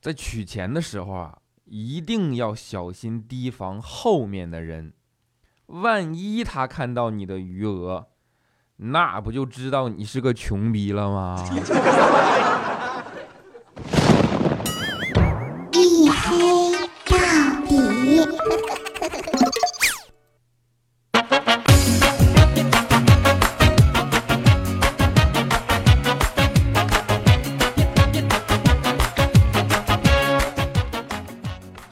[0.00, 4.92] 在取钱的时候啊，一定要小心提防后面的人，
[5.66, 8.08] 万一他看到你的余额，
[8.76, 11.44] 那不就知道你是个穷逼了吗？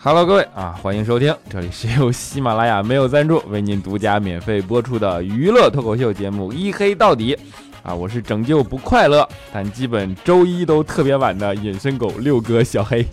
[0.08, 7.34] Hello，各位啊，欢迎收听，这里是由喜马拉雅没有赞助为您独家免费播出的娱乐脱口秀节目《一黑到底》
[7.82, 13.04] 啊，我是拯救不快乐，但基本周一都特别晚的隐身狗六哥小黑。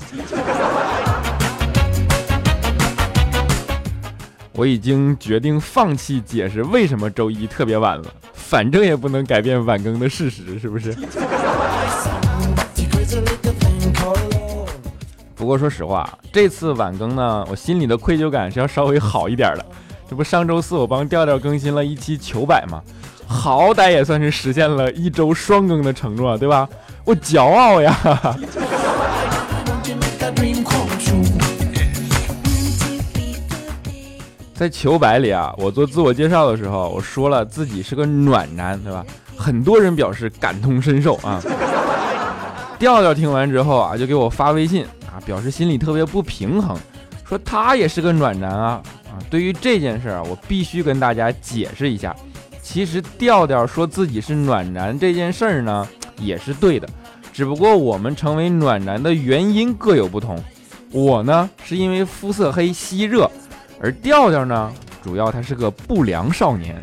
[4.52, 10.96] 我已经决定放弃解释为什么周一特别晚了，反正也不能改变晚更的事实，是不是？
[15.44, 19.66] 不过说实话，这次晚更呢，我心里的愧疚感是要稍微好一点的。
[20.10, 22.82] 这不上周四我帮调调更新了一期糗百吗？
[23.28, 26.66] 好歹也算是实现了一周双更的承诺，对吧？
[27.04, 27.94] 我骄傲呀！
[34.56, 39.06] 在糗百里啊，我做自我介绍的时候，我说了自己是个暖男，对吧？
[39.36, 41.42] 很多人表示感同身受啊。
[42.80, 44.86] 调调听完之后啊，就给我发微信。
[45.14, 46.76] 啊，表示心里特别不平衡，
[47.28, 49.22] 说他也是个暖男啊啊！
[49.30, 52.16] 对于这件事儿，我必须跟大家解释一下。
[52.64, 56.90] 其实调调说自己是暖男这件事儿呢，也是对的，
[57.32, 60.42] 只不过我们成为暖男的原因各有不同。
[60.92, 63.30] 我呢，是因为肤色黑吸热，
[63.80, 66.82] 而调调呢，主要他是个不良少年。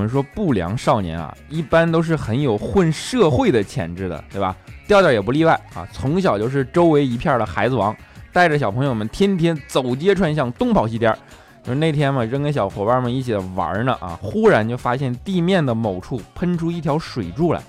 [0.00, 4.56] 我们说不良少年啊，一般都是很有混社会的潜质的，对吧？
[4.88, 7.94] 调调也不例外啊，从小就是周围一片的孩子王，
[8.32, 11.14] 带着小朋友们天天走街串巷，东跑西颠。
[11.62, 17.60] 就是那天嘛，正跟小伙伴们一起玩呢啊，忽然就发现地面的某处喷出一条水柱来。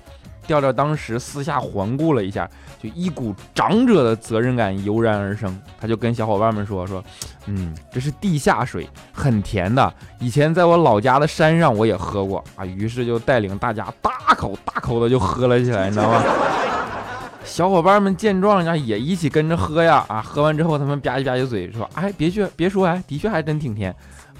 [0.45, 2.49] 调调当时私下环顾了一下，
[2.81, 5.57] 就一股长者的责任感油然而生。
[5.79, 7.03] 他就跟小伙伴们说：“说，
[7.45, 9.93] 嗯，这是地下水，很甜的。
[10.19, 16.23] 以前在我老家的山上我也喝过啊。”于是就带领大家大口大口的就喝了起来，你知道吗？
[17.43, 20.05] 小伙伴们见状呀，也一起跟着喝呀。
[20.07, 23.93] 啊，喝完之后他们吧唧吧唧嘴说：“哎，别去，别说，哎，的确还真挺甜。”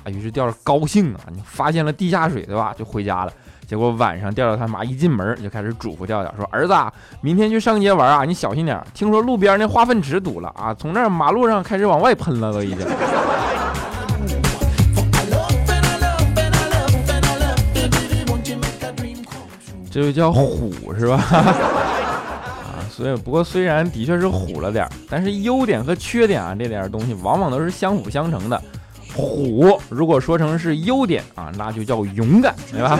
[0.03, 2.73] 啊，于是调调高兴啊，你发现了地下水，对吧？
[2.77, 3.31] 就回家了。
[3.67, 6.73] 结果晚上，调调他妈一进门就开始嘱咐调调说：“儿子，
[7.21, 8.83] 明天去上街玩啊，你小心点。
[8.93, 12.79] 听说路边那化粪池堵了啊，从那马路上开始往外喷了，都已经。
[19.89, 21.15] ”这就叫虎是吧？
[21.31, 28.61] 啊，所以不过虽然的确是虎了点但是优点和缺点啊，这点东西往往都是相辅相成的。
[29.15, 32.99] 虎如果说成是优点啊，那就叫勇敢，对吧？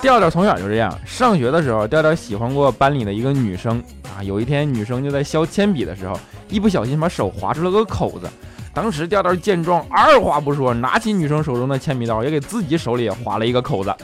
[0.00, 4.22] 调调从小就这样，上学的时候，调调喜欢过班里的一个女生啊。
[4.22, 6.18] 有一天，女生就在削铅笔的时候，
[6.48, 8.28] 一不小心把手划出了个口子。
[8.72, 13.94] 当时调调见状，二话不说，拿起女生手中的铅笔刀，也给自己手里也划了一个口子。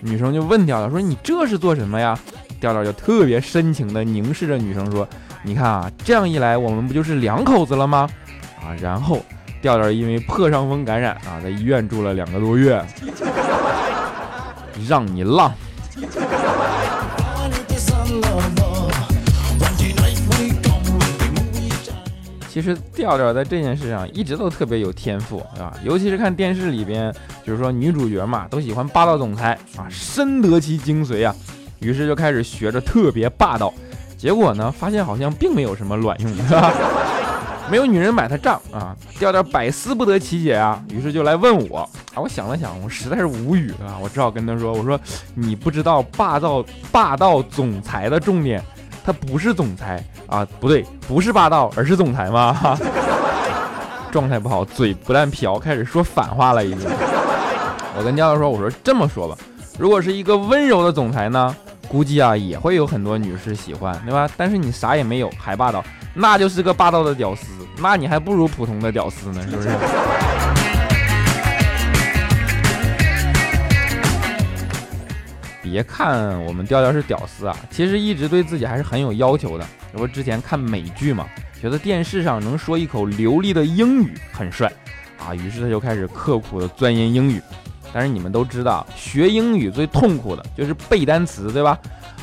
[0.00, 2.18] 女生就问调调说：“你这是做什么呀？”
[2.58, 5.06] 调调就特别深情地凝视着女生说
[5.44, 8.08] ：“你看啊，这样一来，我们不就是两口子了吗？”
[8.60, 9.20] 啊，然后
[9.64, 12.84] 调调因为破伤风感染啊，在医院住了两个多月。
[14.86, 15.50] 让你浪。
[22.50, 25.72] 其实调调在这件事上一直都特别有天赋，对吧？
[25.82, 27.10] 尤其是看电视里边，
[27.42, 31.34] 就是说女主角嘛，都喜欢霸道总裁啊，深得其精髓啊，
[31.78, 33.72] 于是就开始学着特别霸道，
[34.18, 36.70] 结果呢，发现好像并没有什么卵用，是吧？
[37.70, 41.88] 没有女人买他账啊，调调百思不得其解啊，于是就来问我啊。
[42.16, 45.00] 我想了想，我实在是无语啊，我只好跟他说：“我说
[45.34, 48.62] 你不知道霸道霸道总裁的重点，
[49.04, 52.78] 他不是总裁啊，不对，不是霸道，而是总裁吗？”
[54.12, 56.88] 状态不好，嘴不但瓢，开始说反话了已经。
[57.96, 59.36] 我跟调调说：“我说这么说吧，
[59.78, 61.56] 如果是一个温柔的总裁呢，
[61.88, 64.28] 估计啊也会有很多女士喜欢，对吧？
[64.36, 65.82] 但是你啥也没有，还霸道。”
[66.14, 67.46] 那就是个霸道的屌丝，
[67.78, 69.68] 那你还不如普通的屌丝呢， 是不是？
[75.60, 79.66] 别看我们调调是屌丝啊，其实一直对自己还是很有要求的。
[79.92, 81.26] 这不之前看美剧嘛，
[81.60, 84.72] 觉得电视上能说一口流利的英语很帅
[85.18, 87.42] 啊，于是他就开始刻苦的钻研英语。
[87.92, 91.76] 但是你们都知道，学英语最痛苦的就是背单词，对吧？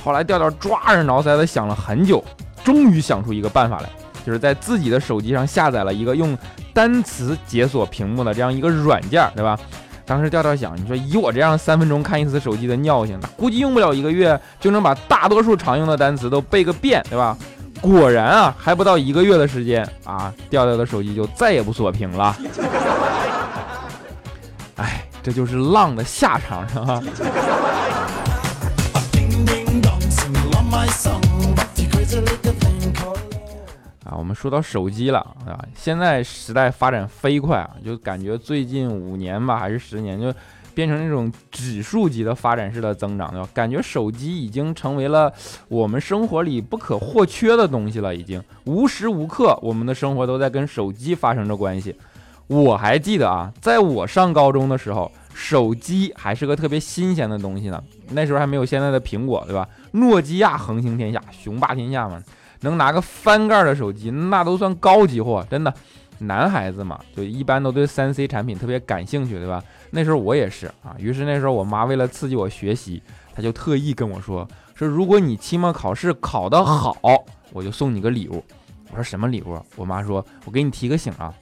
[0.04, 2.24] 后来调调抓耳挠腮的想了很久，
[2.64, 3.90] 终于想出一个办法来，
[4.26, 6.38] 就是在自己的手机上下载了一个用
[6.74, 9.58] 单词解锁屏幕的这样一个软件，对吧？
[10.06, 17.38] 当时调调想，你说以我这样三分钟看一次手机的尿性，估计用不了一个月就能把大多数常用的单词都背个遍，对吧？
[17.80, 22.36] 果然啊，还不到一个月的时间啊，调调的手机就再也不锁屏了。
[24.76, 27.02] 哎，这就是浪的下场，是吧？
[34.12, 40.34] 啊，我们说到手机了啊，现在时代发展飞快啊，就感觉最近五年吧，还是十年，就
[40.74, 43.48] 变成那种指数级的发展式的增长，对吧？
[43.54, 45.32] 感觉手机已经成为了
[45.70, 51.96] 我们生活里不可或缺的东西了，已经无时无刻我们的生活都在跟手机发生着关系。
[52.48, 59.66] 我还记得啊，在我上高中的时候，手机还是个特别新鲜的东西呢，那时候还没有现在的苹果，对吧？
[59.92, 62.22] 诺基亚横行天下，雄霸天下嘛。
[62.62, 65.74] 能拿个翻盖的手机，那都算高级货，真的。
[66.24, 69.60] 男孩子嘛，就一般都对三 C 产品特别感兴趣，对吧？
[69.90, 70.96] 那时候我也是啊。
[71.00, 73.02] 于是那时候我妈为了刺激我学习，
[73.34, 76.96] 她就特意跟我说：“说如果你期末考试考得好，
[77.52, 78.44] 我就送你个礼物。”
[78.92, 79.60] 我说什么礼物？
[79.76, 81.34] 我妈说：“我给你提个醒啊，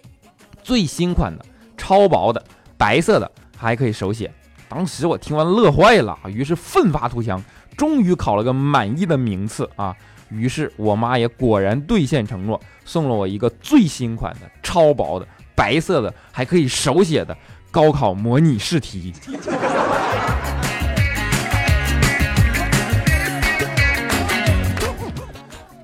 [0.63, 1.43] 最新款的，
[1.75, 2.41] 超薄的，
[2.77, 4.31] 白色的，还可以手写。”
[4.69, 7.43] 当时我听完乐坏了，于是奋发图强，
[7.75, 9.93] 终于考了个满意的名次啊。
[10.29, 17.35] 于是我妈也果然兑现承诺，送了我一个最新款的、超薄的、白色的，还可以手写的
[17.71, 19.13] 高考模拟试题。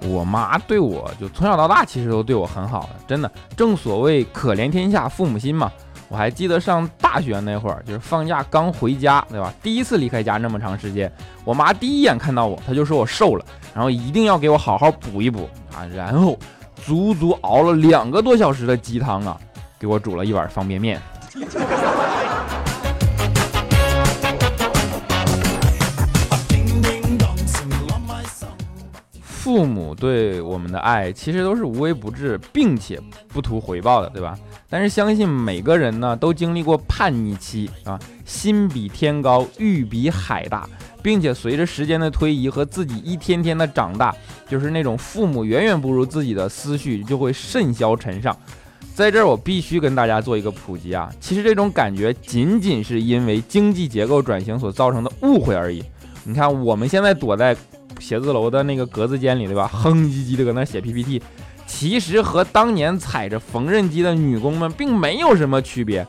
[0.08, 3.32] 我妈对我就从小到大其实都对我很好的，真的。
[3.58, 5.72] 正所谓可怜天下父母心嘛。
[6.16, 9.54] 我还记得上大学那会儿，就是放假刚回家，对吧？
[9.62, 11.12] 第一次离开家那么长时间，
[11.44, 15.84] 我妈第一眼看到我，她就说我瘦了，然后一定要给我好好补一补啊。
[15.94, 16.40] 然后
[16.86, 19.38] 足足熬了两个多小时的鸡汤啊，
[19.78, 21.02] 给我煮了一碗方便面。
[29.46, 34.36] 父母对我们的爱其实都是无微不至，并且不图回报的，对吧？
[34.68, 40.68] 但是相信每个人呢都经历过叛逆期啊，心比天高，欲比海大，
[41.04, 44.16] 并且随着时间的推移和自己一天天的长大，
[44.50, 48.36] 就是那种父母远远不如自己的思绪就会甚嚣尘上。
[48.96, 55.84] 在这儿我必须跟大家做一个普及啊，其实这种感觉仅仅是因为经济结构转型所造成的误会而已。
[56.24, 57.56] 你看我们现在躲在。
[58.06, 59.68] 写字楼的那个格子间里，对吧？
[59.74, 61.20] 哼唧唧的搁那写 PPT，
[61.66, 66.06] 其实和当年踩着缝纫机的女工们并没有什么区别。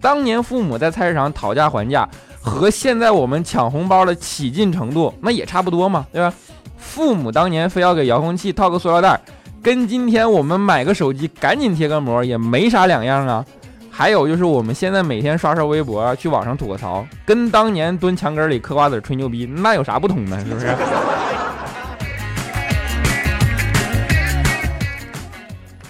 [0.00, 2.08] 当年父母在菜市场讨价还价，
[2.40, 6.34] 和现在我们抢红包的起劲程度，那也差不多嘛，对吧？
[6.78, 9.20] 父母当年非要给遥控器套个塑料袋，
[9.62, 13.46] 跟今天我们买个手机赶紧贴个膜也没啥两样啊。
[13.88, 20.38] 还有就是我们现在每天刷刷微博，去网上吐个槽，跟当年蹲墙根里嗑瓜子吹牛逼，那有啥不同呢？
[20.44, 20.66] 是不是？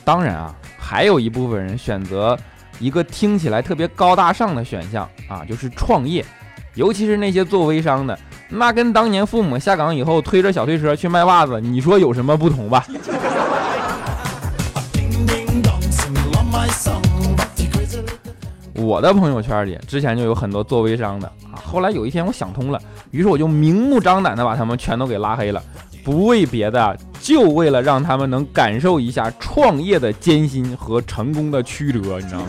[0.07, 2.39] 当然啊，还有一部分人选择
[2.79, 6.25] 一个听起来特别高大上的选项啊，就是创业，
[6.75, 8.17] 尤其是那些做微商的，
[8.49, 12.87] 那跟当年父母下岗以后推着小推车去卖袜子，你说有什么不同吧？
[18.75, 22.81] 我的朋友圈里之前就有很多做微商的啊，后来有一天我想通了，
[23.11, 25.61] 于是我就明目张胆的把他们全都给拉黑了，
[26.05, 32.47] 不为别的，就为了让他们能感受一下创业的艰辛和成功的曲折，你知道吗？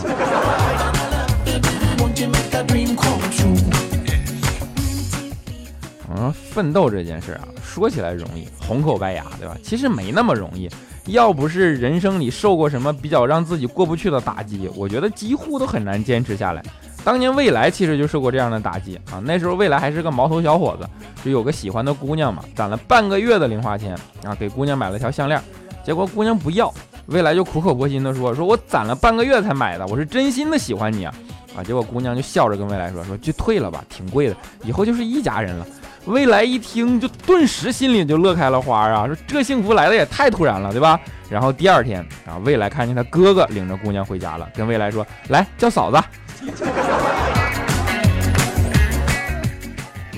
[6.07, 9.57] 我说奋斗这件事啊，说起来容易，红口白牙，对吧？
[9.63, 10.69] 其实没那么容易。
[11.07, 16.63] 要不是人生里受过什么比较让自己过不去的打击，我觉得几乎都很难坚持下来。
[17.07, 20.85] 当年未来其实就受过这样的打击啊，那时候未来还是个毛头小伙子，
[21.23, 25.41] 就有个喜欢的姑娘嘛，攒了半个月的零花钱啊，给姑娘买了条项链，
[25.85, 26.69] 结果姑娘不要，
[27.05, 31.13] 未来就苦口婆心的说，说我攒了半个月才买的，我是真心的喜欢你啊，
[31.55, 34.35] 啊，结果姑娘就笑着跟未来说，说就退了吧，挺贵的，
[34.65, 35.65] 以后就是一家人了。
[36.07, 39.07] 未来一听，就顿时心里就乐开了花啊！
[39.07, 40.99] 说这幸福来的也太突然了，对吧？
[41.29, 45.97] 然后第二天啊，未来看见他哥哥领着姑娘回家了，跟未来说：“来叫嫂子。”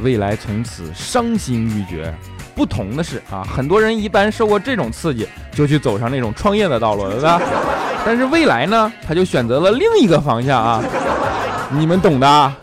[0.01, 2.13] 未来从此伤心欲绝。
[2.55, 7.41] 不同的是啊，很多人一般受过这种刺激，就去走上那种创业的道路，对吧？
[8.05, 10.83] 但是未来呢，他就选择了另一个方向啊，
[11.71, 12.55] 你们懂的啊。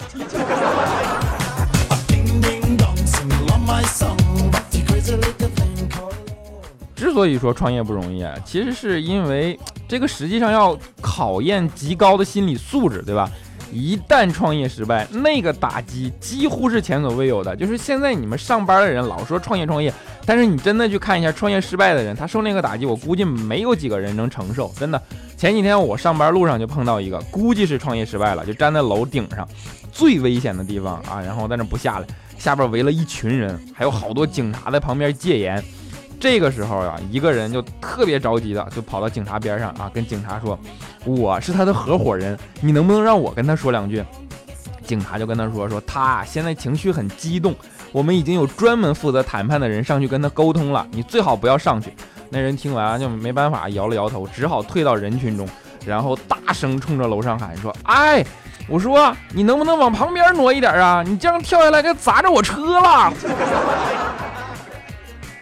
[6.95, 13.31] 之所以说创业不容易啊，其实是因为这个实际上要考验极高的心理素质，对吧？
[13.73, 17.55] 一旦创业失败，那个打击几乎是前所未有的。
[17.57, 19.93] 就是现在你们上班的人老说创业创业，
[20.25, 24.73] 但是你真的去看一下创业失败的人，他受那个打击，我估计没有几个人能承受。
[24.79, 25.01] 真的，
[25.37, 29.47] 前几天我上班路上就碰到一个，估计是创业失败了，就站在楼顶上
[29.93, 32.07] 最危险的地方啊，然后在那不下来，
[32.39, 35.63] 下边围了一群人，还有好多警察在旁边戒严。
[36.19, 40.59] 这个时候啊，一个人就特别着急的就跑到警察边上啊，跟警察说
[41.05, 44.03] ：“我是他的合伙人，你能不能让我跟他说两句？”
[44.87, 47.55] 警察就跟他说：“说他现在情绪很激动，
[47.93, 51.93] 我们已经有专门负责谈判的人上去跟他沟通了，你最好不要上去。”
[52.31, 55.49] 那人听完就没办法，摇了摇头，只好退到人群中，
[55.85, 58.25] 然后大声冲着楼上喊说：“哎，
[58.69, 61.05] 我说你能不能往旁边挪一点啊？
[61.07, 63.13] 你这样跳下来该砸着我车了。”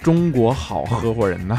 [0.05, 1.59] 中国好合伙人呐！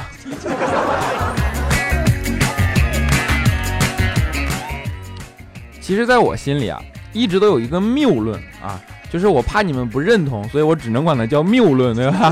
[5.82, 6.80] 其实，在我心里啊，
[7.12, 12.32] 一直都有一个谬论啊，就是我怕你们不认同，所以我只能管它叫谬论，对吧？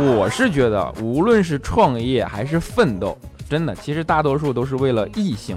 [0.00, 3.16] 我是觉得，无论是创业还是奋斗，
[3.48, 5.56] 真的，其实大多数都是为了异性。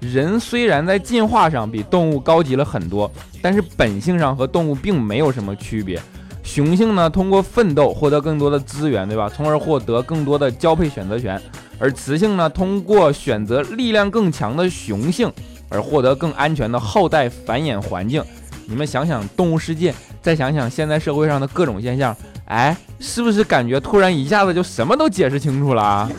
[0.00, 3.08] 人虽然在进化上比动物高级了很多，
[3.40, 6.02] 但是本性上和动物并没有什么区别。
[6.44, 9.28] 雄性呢，通过奋斗获得更多的资源，对吧？
[9.28, 11.40] 从而获得更多的交配选择权。
[11.78, 15.32] 而雌性呢，通过选择力量更强的雄性，
[15.68, 18.22] 而获得更安全的后代繁衍环境。
[18.66, 26.10] 你们想想动物世界，再想想现在社会上的各种现象，哎，是不是感觉突然一下子就什么都解释清楚了啊？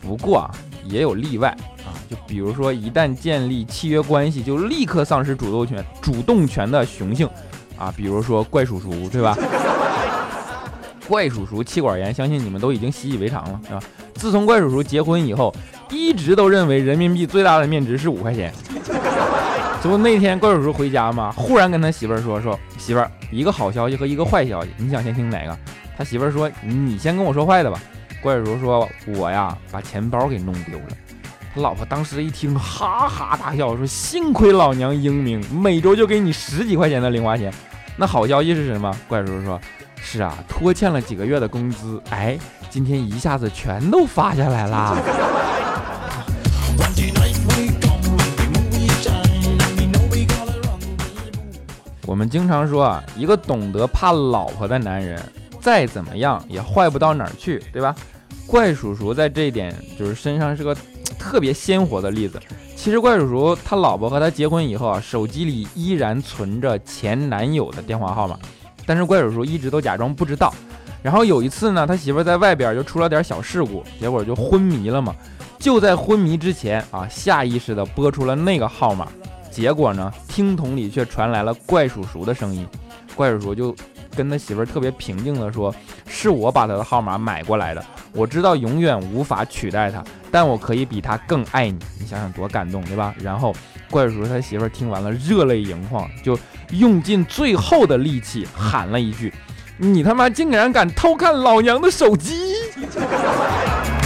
[0.00, 0.50] 不过啊，
[0.84, 7.28] 也有例外啊，就比如说一旦建立契约关系，就立刻丧失主动权、主动权的雄性。
[7.80, 9.34] 啊，比如说怪叔叔，对吧？
[11.08, 13.80] 怪叔叔气管炎，相信你们都已经习以为常了，是吧？
[14.14, 15.52] 自从怪叔叔结婚以后，
[15.88, 18.52] 一直都认为人民币最大的面值是五块钱。
[19.82, 25.58] 这不那天怪叔叔回家嘛，忽然跟他媳妇儿说：“说媳妇儿，一个好消息和一个坏消息，你想先听哪个？”
[25.96, 27.80] 他媳妇儿说：“你先跟我说坏的吧。”
[28.22, 30.88] 怪叔叔说：“我呀，把钱包给弄丢了。”
[31.54, 37.52] 他老婆当时一听，哈哈大笑，说：“幸亏老娘英明，每周就给你十几块钱的零花钱。”
[37.96, 38.96] 那好消息是什么？
[39.06, 39.60] 怪叔叔说
[40.00, 42.38] ：“是啊，拖欠了几个月的工资，哎，
[42.70, 44.96] 今天一下子全都发下来啦。”
[52.06, 55.22] 我们经常说啊，一个懂得怕老婆的男人，
[55.60, 57.94] 再怎么样也坏不到哪儿去，对吧？
[58.46, 60.74] 怪叔叔在这一点就是身上是个
[61.18, 62.40] 特别鲜活的例子。
[62.82, 68.38] 其实怪叔叔他老婆和他结婚以后啊，手机里依然存着前男友的电话号码，
[68.86, 70.50] 但是怪叔叔一直都假装不知道。
[71.02, 75.14] 然后有一次呢，他媳妇在外边就出了点小事故，结果就昏迷了嘛。
[75.58, 79.08] 就在昏迷之前啊，下意识的拨出了那个号码，
[79.50, 82.66] 结果呢，听筒里却传来了怪叔叔的声音。
[83.14, 83.76] 怪叔叔就
[84.16, 85.74] 跟他媳妇特别平静的说
[86.08, 90.02] ：“是我把他的号码买过来的，我知道永远无法取代他。”
[90.32, 93.14] 但我可以比他更爱你，你想想多感动，对吧？
[93.20, 93.52] 然后
[93.90, 96.38] 怪叔叔他媳妇儿听完了，热泪盈眶，就
[96.70, 99.32] 用尽最后的力气喊了一句
[99.76, 102.54] ：“你他妈竟然敢偷看老娘的手机！”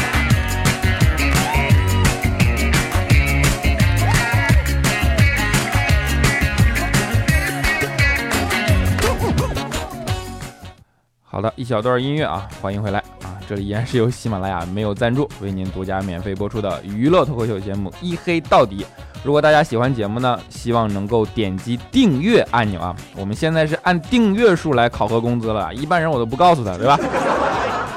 [11.34, 13.34] 好的，一小段音乐啊，欢迎回来啊。
[13.48, 18.84] 这里依然是由喜马拉雅没有赞助为您独家免费播出的娱乐脱口秀节目《一黑到底》。
[19.24, 22.94] 如果大家喜欢节目呢，希望能够点击订阅按钮啊！
[23.16, 26.96] 我们现在是按订阅数来考核工资了，一般人我都不告诉他，对吧？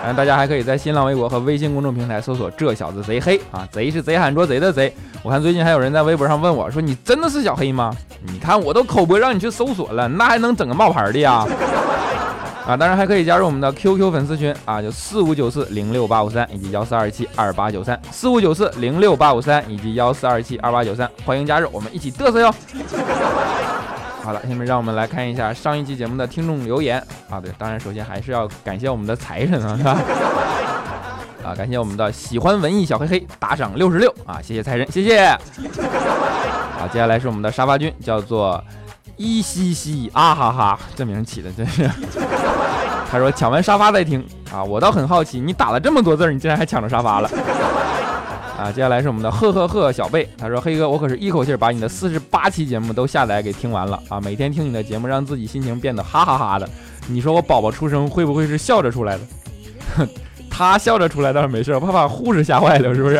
[0.03, 4.91] 嗯， 大家还可以在新浪微博和微信公众平台搜索“这小子贼黑”啊，贼是贼喊捉贼的贼。
[5.21, 11.45] 我看最近还有人在微博上问我说：“你真的是小黑吗？”你看我都口播让你去搜索了，那还能整个冒牌的呀？
[12.67, 22.53] 啊，当然还可以加入我们的 QQ 粉丝群啊，就四五九四零六八五三以及幺四二七二八九三，四五九四零六八五三以及幺四二七二八九三，欢迎加入，我们一起嘚瑟哟。
[24.21, 29.97] 好了，下面让我们来看一下上一期节目的听众留言啊，对，当然首先还是要感谢我们的财神啊，是吧？
[31.47, 35.29] 啊，感谢我们的喜欢文艺小黑黑打赏六十六啊，谢谢财神，谢谢。
[36.77, 38.61] 好，接下来是我们的沙发君，叫做。
[39.17, 41.89] 一嘻嘻啊哈哈，这名起的真是。
[43.09, 47.29] 他说抢完沙发再听啊，我倒很好奇，你打了这么多字，你竟然还抢着沙发了。
[48.57, 54.19] 啊，接下来是我们的呵呵呵小贝，他说：“黑哥，我可是一口气把你的四十八期节目都下载给听完了啊！
[54.19, 56.67] 每天听你的节目，让自己心情变得哈哈哈的。
[57.07, 59.15] 你说我宝宝出生会不会是笑着出来
[59.97, 60.07] 的？
[60.49, 63.15] 他笑着出来倒是没事，怕把护士吓坏了，是不是？”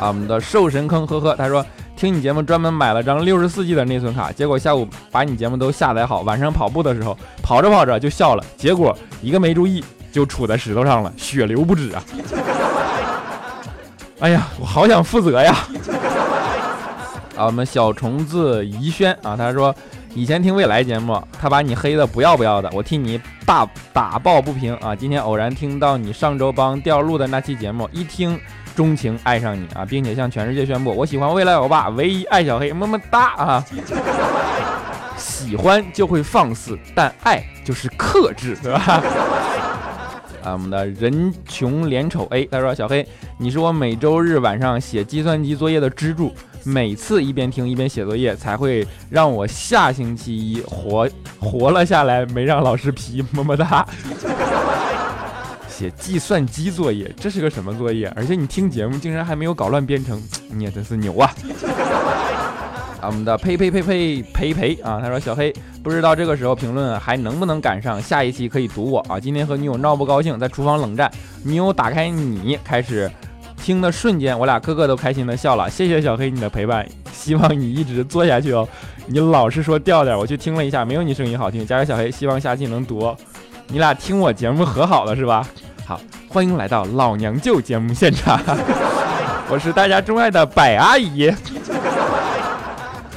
[0.00, 1.64] 啊，我们的兽神坑呵呵，他说
[2.02, 12.02] ：“听你节目专门买了张六十四 G 的内存卡，结果下午把你节目都下载好，晚上跑步的时候跑着跑着就笑了，结果一个没注意就杵在石头上了，血流不止啊！”
[14.18, 15.56] 哎呀，我好想负责呀！
[17.36, 19.72] 啊，我们小虫子宜轩啊，他说
[20.14, 24.94] 以前听未来节目，他把你黑的不要不要的，我替你大打抱不平啊！
[24.94, 28.38] 今天偶然听到你上周帮掉路的那期节目，一听
[28.76, 33.64] 钟情爱上你啊，并且向全世界宣布我喜欢未来欧巴，唯一爱小黑，么么哒啊！
[35.16, 39.02] 喜欢就会放肆，但爱就是克制，对吧？
[40.42, 43.06] 啊，我们的人穷脸丑 A，他说：“小黑，
[43.38, 46.32] 你是我每周日晚上写计算机作业的支柱，
[46.64, 51.08] 每次一边听一边写作业，才会让我下星期一活
[51.38, 53.86] 活了下来，没让老师批，么么哒。”
[55.68, 58.06] 写计算机作业，这是个什么作业？
[58.14, 61.34] 而且你听节目竟然还没有搞乱编程， 你也真是牛啊！
[63.02, 65.00] 啊，我们的呸呸呸呸呸呸啊！
[65.02, 69.18] 他说：“小黑，不知道这个时候评论还能不能赶上下一期可以读我啊？
[69.18, 71.10] 今天和女友闹不高兴，在厨房冷战，
[71.42, 73.10] 女友打开你开始
[73.56, 75.68] 听的瞬间，我俩个个都开心的笑了。
[75.68, 78.66] 谢谢小黑你的陪伴，希望你一直做下去哦。
[79.06, 81.66] 你老是说调调，我去听了一下，没有你声音好听。
[81.66, 83.12] 加油，小黑，希望下期能读。
[83.66, 85.44] 你俩听我节目和好了是吧？
[85.84, 88.40] 好，欢迎来到老娘舅节目现场，
[89.50, 91.28] 我是大家钟爱的百阿姨。”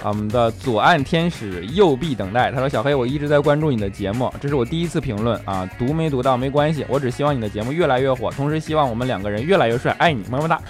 [0.10, 10.62] 我们的左岸天使右臂等待，他说：“小黑，我一直在关注你的节目，这是我第一次评论啊，读没读到没关系，我只希望你的节目越来越火，同时希望我们两个人越来越帅，爱你，么么哒。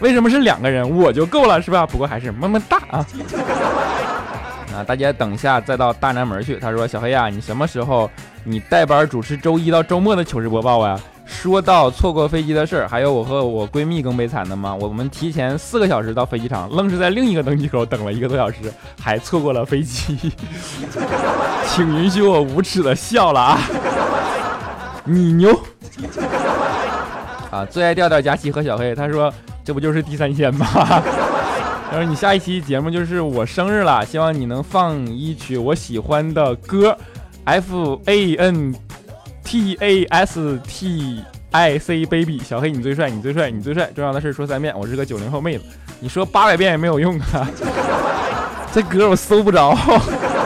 [0.00, 1.86] 为什么是两个人，我就够了是吧？
[1.86, 3.06] 不过还是么么哒啊。
[4.74, 6.56] 啊，大家等一下再到大南门去。
[6.56, 8.10] 他说：小黑呀，你什么时候
[8.42, 14.74] 你带班主持周一到周末的糗事播报呀？”说到错过飞机的事儿，还有我和我闺蜜更悲惨的吗？
[14.74, 18.56] 我们提前四个小时到飞机场，愣是在另一个登机口等了一个多小时，
[19.00, 20.32] 还错过了飞机。
[21.68, 23.58] 请允许我无耻的笑了啊！
[25.04, 25.58] 你牛
[27.50, 27.64] 啊！
[27.70, 29.32] 最爱调调佳琪和小黑，他说
[29.64, 30.66] 这不就是地三鲜吗？
[31.90, 36.96] 他说你下一期节目就是我生日了，希望你能放一曲我喜欢的歌
[37.44, 38.74] ，F A N。
[39.54, 43.88] T A S T I C baby，小黑你最帅，你最帅，你最帅。
[43.94, 45.64] 重要的事说三遍，我是个九零后妹子，
[46.00, 47.48] 你说八百遍也没有用啊。
[48.74, 49.72] 这歌我搜不着，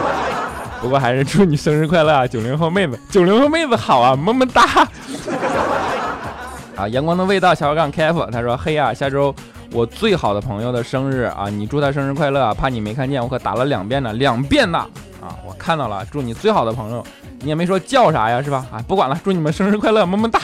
[0.83, 4.63] 不过还是祝你生日快乐啊，九零后妹子，九零后妹子好啊，么么哒。
[6.77, 9.35] 啊，阳光的味道，小杠 K F，他说嘿呀，下周
[9.73, 14.79] 我最好的朋友的生日啊，你祝他生日快乐啊，怕你没看见，我可打了两遍呢，两遍呢。
[15.23, 17.03] 啊，我看到了，祝你最好的朋友。
[17.41, 18.67] 你也没说叫啥呀，是吧？
[18.73, 20.41] 啊，不管了，祝你们生日快乐，么么哒！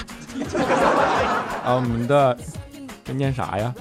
[1.65, 2.37] 啊，我们的
[3.05, 3.75] 这念啥呀？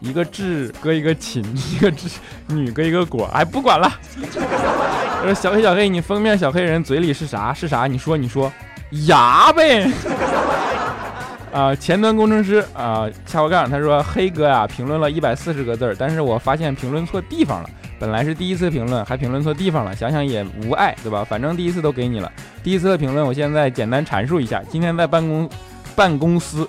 [0.00, 2.08] 一个智搁一个勤，一个智
[2.46, 3.92] 女搁一个果，哎，不管了。
[5.22, 7.52] 说小黑小黑，你封面小黑人嘴里是啥？
[7.52, 7.86] 是啥？
[7.86, 8.50] 你说你说，
[9.06, 9.90] 牙呗。
[11.52, 17.68] 啊，前端工程师啊，掐过杠，他说黑哥呀，评论了一百四十个字，但是我发现评论错地方了。
[18.00, 21.22] 本来是第一次评论，还评论错地方了，想想也无碍，对吧？
[21.22, 22.32] 反正第一次都给你了。
[22.64, 24.62] 第一次的评论，我现在简单阐述一下。
[24.70, 25.48] 今天在办公
[25.94, 26.66] 办公司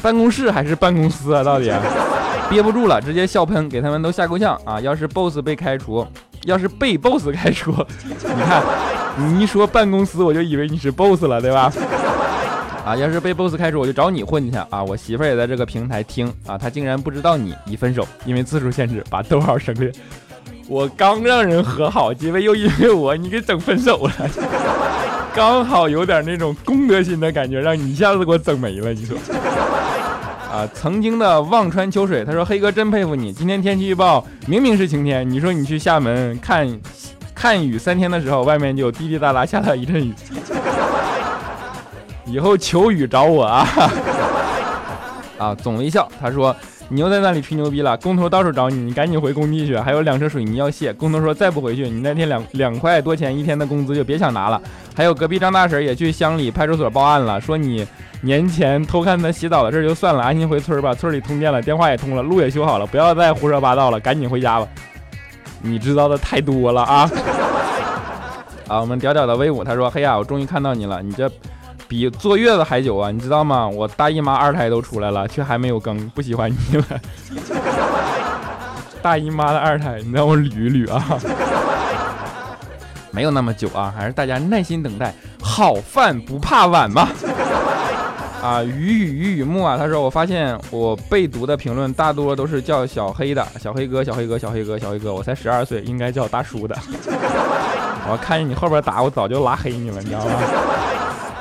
[0.00, 1.44] 办公室还是办公司啊？
[1.44, 1.70] 到底
[2.48, 4.80] 憋不住了，直接笑喷，给他们都吓够呛啊！
[4.80, 6.06] 要是 boss 被开除，
[6.44, 7.70] 要是被 boss 开除，
[8.04, 8.62] 你 看
[9.18, 11.70] 你一说办公司，我就以为你是 boss 了，对吧？
[12.84, 14.82] 啊，要是被 boss 开除，我就找你混去啊！
[14.82, 19.92] 我媳妇儿也在这个平台听啊，她竟然不知道你已分手，因为字数限制把逗号省略。
[20.72, 24.12] 我刚让人和好，结果又因为我你给整分手了，
[25.36, 28.90] 刚好有点那种公德心的感觉，让你一下子给我整没了。
[28.94, 29.14] 你说
[30.50, 33.34] 啊，曾经的望穿秋水，他说黑哥真佩服你。
[33.34, 36.66] 今天天气预报明明是晴天，你说你去厦门看
[37.34, 40.14] 看雨三天的时候，外面就滴滴答答下了一阵雨。
[42.24, 43.68] 以后求雨找我啊！
[45.36, 46.56] 啊，总微笑，他说。
[46.92, 49.74] 你又在那里吹牛逼了，工头到处找你，你赶紧回工地去。
[49.78, 54.60] 还有两车水泥要卸，工头说再不回去，你那天两两块多钱一天的工资就别想拿了。
[54.94, 57.86] 还有隔壁张大婶也去乡里派出所报案了，说你
[58.20, 60.94] 年前偷看他洗澡的事就算了，安心回村吧。
[60.94, 64.68] 村里通电了，电话也通了，路也修好了，不要再胡说八道了，赶紧回家吧。
[65.62, 67.10] 你知道的太多了啊！
[68.68, 71.26] 啊，我们屌屌的威武，他说：嘿呀，我终于看到你了，你这。
[71.92, 73.68] 比坐月子还久啊，你知道吗？
[73.68, 76.84] 我大姨妈二胎都出来了，却还没有更，不喜欢你了。
[79.02, 81.04] 大姨妈的二胎，你让我捋一捋啊。
[83.12, 85.12] 没有那么久啊，还是大家耐心等待。
[85.42, 87.10] 好饭不怕晚嘛。
[88.42, 96.74] 啊，雨雨雨雨木啊，他说我发现我被读的评论大多都是叫小黑的，小黑哥，小黑哥，小黑哥，小黑哥，我才十二岁，应该叫大叔的。
[98.08, 100.32] 我看见你后边打，我早就拉黑你了，你知道吗？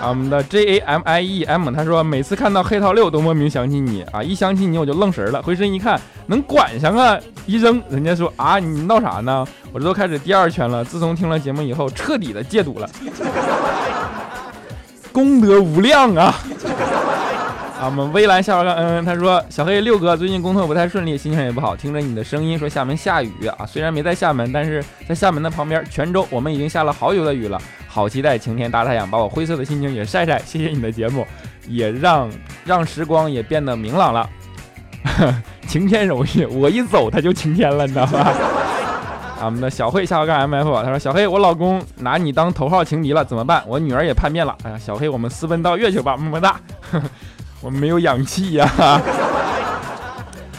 [0.02, 9.46] 啊，我们的 J A M I E M，他说每次看到黑桃六都莫名想起你啊，一想起你我就愣神了，回身一看能管上啊，一扔，人家说啊你闹啥呢？
[9.72, 12.90] 我这都开始第二圈了，自从听了节目以后，彻底的戒赌了，
[15.14, 16.34] 功德无量啊。
[17.82, 30.38] 啊，我们微蓝下划杠嗯，他说小黑六哥最近工作不太顺利，心情也不好，听着你的声音说厦门下雨啊，虽然没在厦门，但是在厦门的旁边泉州，我们已经下了好久的雨了，好期待晴天大太阳把我灰色的心情也晒晒。
[30.46, 31.26] 谢谢你的节目，
[31.68, 32.30] 也让
[32.66, 34.30] 让时光也变得明朗了。
[35.68, 38.32] 晴天容易，我一走它就晴天了，你知道吗？
[39.44, 43.64] 我们的小慧下划杠 M F，他说小黑我老公拿你当头号情敌了，怎么办？
[43.66, 44.56] 我女儿也叛变了。
[44.62, 46.60] 哎呀，小黑我们私奔到月球吧，么么哒。
[47.62, 48.68] 我们没有氧气呀！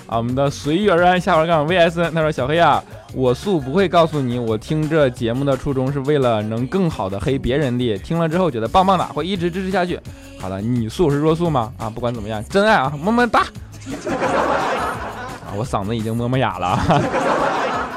[0.06, 9.98] 啊，我们的随遇而安下划杠 VS，他说小黑啊，我素不会告诉你，我听这节目的初衷是为了能更好的黑别人的，听了之后觉得棒棒的，会一直支持下去。
[10.38, 11.72] 好了，你素是弱素吗？
[11.78, 13.40] 啊，不管怎么样，真爱啊，么么哒！
[13.40, 16.78] 啊，我嗓子已经么么哑了。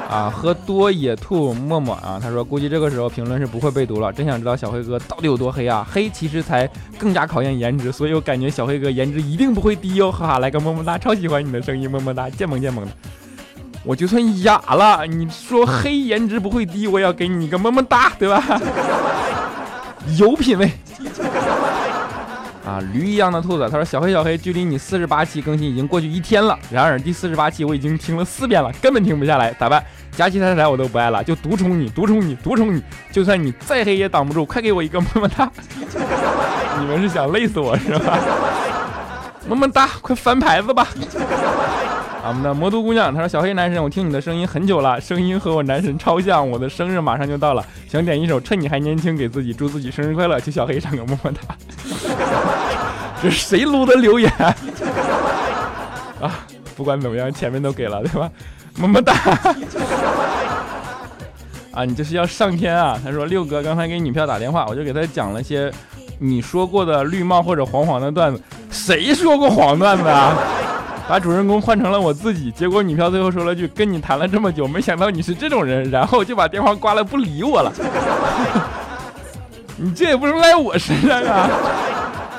[0.08, 4.12] 啊，喝多野兔默默啊，他说估计这个时候评论是不会被读了。
[4.12, 5.86] 真想知道小黑哥到底有多黑啊？
[5.90, 12.92] 黑其实才更加考验颜值，所以我感觉小黑哥颜值一定不会低哟，哈哈，来个么么哒，超喜欢你的声音，么么哒，贱萌贱萌的。
[13.84, 18.42] 我就算哑了，你说黑颜值不会低，我也要给你一个么么哒，对吧？
[20.18, 20.70] 有品位。
[22.66, 29.80] 啊，驴一样的兔子，他说小黑小黑，距离你四十八期更新已经过去一天了，然而第四十八期我已经听了四遍了，根本停不下来，咋办？
[30.10, 35.48] 佳期太太我都不爱了，就独宠你，独宠你，独宠你，就算你再黑也挡不住，快给我一个么么哒！
[36.80, 38.18] 你们是想累死我是吧？
[39.48, 40.88] 么么哒，快翻牌子吧！
[42.28, 51.40] 我们的魔都姑娘，她说小黑男神，我听你的声音很久了，声音和我男神超像，我的生日马上就到了，想点一首趁你还年轻，给自己祝自己生日快乐，求小黑上个么么哒。
[53.22, 54.30] 这谁撸的留言
[56.20, 56.44] 啊？
[56.76, 58.30] 不管怎么样，前面都给了，对吧？
[58.76, 59.14] 么么哒！
[61.72, 62.98] 啊，你这是要上天啊？
[63.02, 65.72] 他说六哥刚才给女票打电话，我就给他讲了些
[66.18, 68.42] 你说过的绿帽或者黄黄的段子。
[68.70, 70.36] 谁说过黄段子啊？
[71.08, 77.72] 把主人公换成了我自己，结果女票最后说了句：“跟你谈了这么久，没想到你是这种人。”然后就把电话挂了，不理我了。
[79.78, 81.48] 你这也不能赖我身上啊！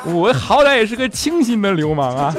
[0.05, 2.35] 我好歹也是个清新的流氓啊！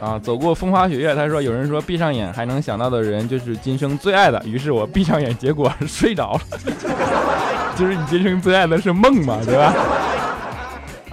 [0.00, 6.40] 啊，走过风花雪月，他说有人说闭上眼还能想到的人就是今生最爱的，于是我闭上眼，结果 睡着了。
[7.76, 9.74] 就是你今生最爱的是梦嘛，对吧？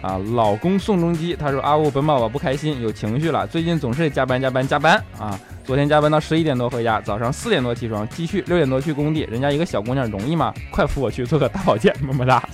[0.02, 5.40] 啊，老公宋仲基，他说阿呜本宝宝不开心，有情绪了，最近总是加班加班加班啊！
[5.66, 10.54] 昨天加班到十一点多回家，早上四点多起床，继续六点多去工地，人家一个小姑娘容易吗？
[10.72, 12.48] 快扶我去做个大保健，么么哒！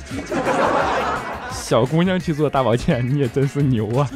[1.52, 4.10] 小姑娘去做大保健，你也真是牛啊！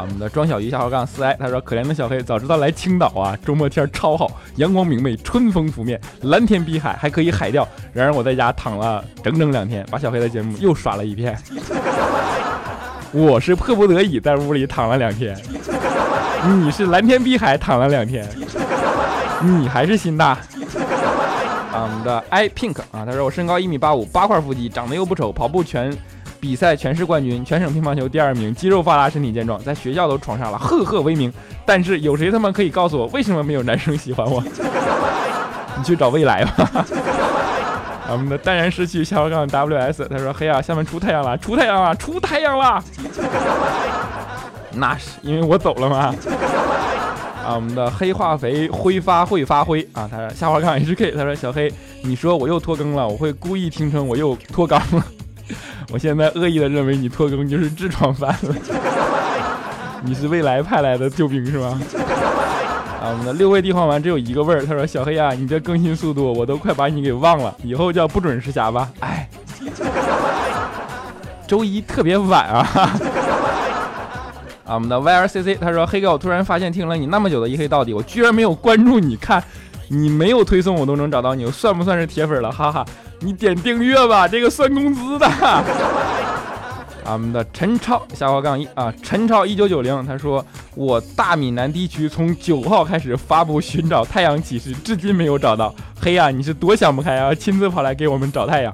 [0.00, 7.66] 我们的庄小鱼下号杠四 i，他说可怜的小黑，早知道来青岛啊，周末天超好，阳光明媚，春风拂面，蓝天碧海，还可以海钓。
[7.92, 11.36] 然而我在家躺了整整两天，把小黑的节目又刷了一遍。
[13.12, 15.36] 我是迫不得已在屋里躺了两天，
[16.62, 18.26] 你是蓝天碧海躺了两天，
[19.42, 20.38] 你还是心大。
[21.72, 25.96] 啊，我们的 i pink 啊，他说我身高一米八五，八块腹肌，长得又不丑，跑步全。
[26.40, 31.30] 比赛全市冠军，全省乒乓球第二名，肌肉发达，身体健壮，在学校都闯上了赫赫威名。
[31.66, 34.42] 但是有谁他妈可以告诉我，为什么没有男生喜欢我？
[35.76, 36.84] 你去找未来吧。
[38.10, 42.82] 我们的淡然失去下划杠 ws，他说：“嘿呀，下面出太阳了，出太阳了，出太阳了。
[44.74, 46.14] ”那是因为我走了吗？
[47.46, 51.72] 啊，我们的黑化肥挥发会发挥啊，他说下划杠 hk，他说：“小黑，
[52.02, 55.04] 你说我又拖更了，我会故意听成我又脱更了。”
[55.92, 58.54] 我现在恶意的认为你拖更就是痔疮犯了，
[60.02, 61.80] 你是未来派来的救兵是吗？
[63.02, 64.64] 啊，我们的六味地黄丸只有一个味儿。
[64.64, 69.28] 他说：“小黑啊，你这更新速度我都快把你给忘了，以后叫不准时侠吧。”哎，
[71.46, 72.68] 周一特别晚啊。
[74.66, 79.42] 啊，我们的 YRCC 他说：“黑哥，我突然发现听了你那么久的一黑到底，我居然没有关注你，看
[79.92, 82.50] 你没有推送我都能找到你，算不算是铁粉了？
[82.50, 82.86] 哈哈。”
[83.22, 85.26] 你点订阅吧，这个算工资的。
[87.04, 90.42] 啊，我们的陈超下划杠一啊，陈超一九九零，他说
[90.74, 95.74] 我大闽南地区从九号开始发布寻找太阳启示，至今没有找到。
[96.00, 98.72] 嘿呀，你是多想不开啊，亲自跑来给我们找太阳。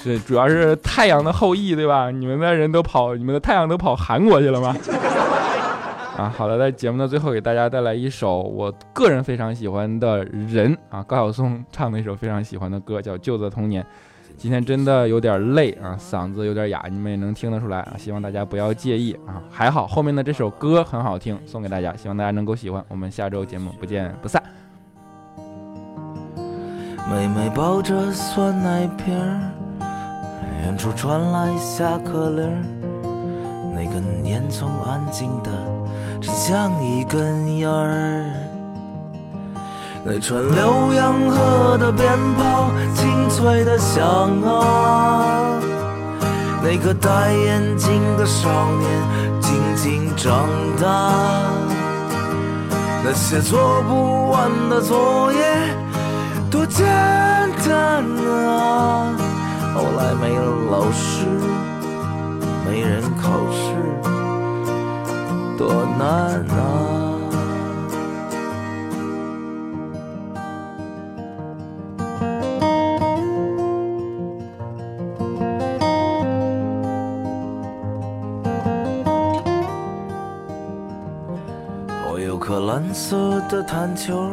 [0.00, 2.10] 是，主要是太阳的后裔，对吧？
[2.10, 4.76] 你们的人都跑，你们的太阳都跑韩国去了吗？
[6.16, 13.82] 啊，好了，在节目的最后给大家带来一首我个人非常喜欢的人啊，高晓松唱的一首非常喜欢的歌，叫《旧的童年》。
[14.36, 19.42] 今天真的有点累啊，嗓子有点哑，你们也能听得出来啊，希望大家不要介意啊。
[19.50, 22.84] 还好后面的这首歌很好听，送给大家，希望大家能够喜欢。
[22.88, 24.42] 我们下周节目不见不散。
[27.10, 29.14] 妹妹抱着酸奶瓶。
[30.62, 32.50] 远处传来下课铃，
[33.74, 35.50] 那个烟囱安静的，
[36.26, 38.24] 像一根烟儿。
[40.04, 42.06] 那串浏阳河的鞭
[42.36, 44.04] 炮，清脆的响
[44.42, 45.58] 啊。
[46.62, 50.46] 那个戴眼镜的少年，静静长
[50.80, 51.12] 大。
[53.02, 55.38] 那些做不完的作业，
[56.50, 56.86] 多简
[57.66, 58.02] 单
[58.46, 59.14] 啊。
[59.74, 61.26] 后来没了老师，
[62.66, 63.74] 没人考试，
[65.56, 67.10] 多难啊！
[82.10, 84.28] 我有颗蓝色的弹球，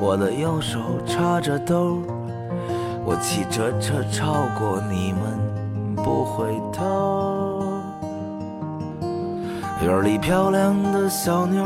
[0.00, 1.98] 我的右手插着兜。
[3.04, 7.47] 我骑着车超过你们，不回头。
[9.80, 11.64] 院里漂亮的小妞，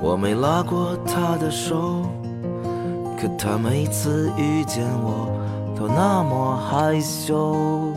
[0.00, 2.02] 我没拉过她的手，
[3.16, 5.30] 可她每次遇见我
[5.78, 7.92] 都那么害羞。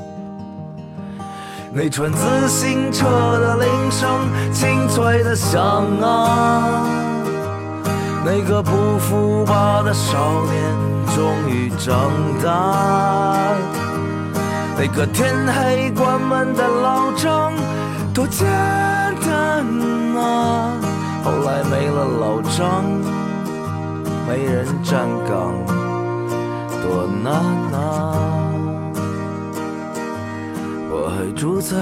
[1.73, 4.09] 那串自行车的铃声
[4.53, 5.59] 清脆的响
[5.99, 6.85] 啊，
[8.23, 10.87] 那个不服吧的少年。
[11.15, 12.11] 终于长
[12.43, 13.55] 大，
[14.77, 17.51] 那个天黑关门的老张，
[18.17, 19.63] 多简单
[20.17, 20.73] 啊！
[21.23, 22.83] 后来没了老张，
[24.27, 25.53] 没人站岗，
[26.81, 27.31] 多难
[27.79, 28.49] 啊！
[30.89, 31.77] 我还住在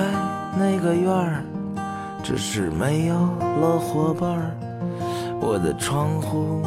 [0.60, 1.42] 那个院儿，
[2.22, 4.52] 只是没有了伙伴儿，
[5.40, 6.62] 我的窗户。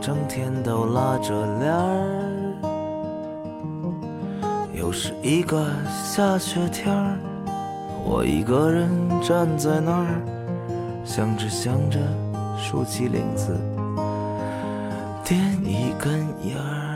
[0.00, 2.54] 整天都拉着帘儿，
[4.74, 5.64] 又是一个
[6.04, 7.16] 下雪天儿，
[8.08, 8.88] 我一个人
[9.20, 10.22] 站在那儿，
[11.04, 11.98] 想着想着，
[12.56, 13.58] 竖起领子，
[15.24, 16.95] 点一根烟儿。